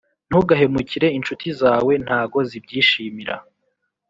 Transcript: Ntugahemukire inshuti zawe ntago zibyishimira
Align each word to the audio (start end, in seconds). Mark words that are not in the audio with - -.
Ntugahemukire 0.27 1.07
inshuti 1.17 1.47
zawe 1.59 1.93
ntago 2.05 2.37
zibyishimira 2.49 3.35